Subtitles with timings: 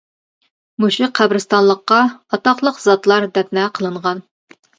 [0.85, 4.25] مۇشۇ قەبرىستانلىققا ئاتاقلىق زاتلار دەپنە قىلىنغان.